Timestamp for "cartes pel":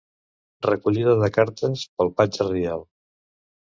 1.37-2.13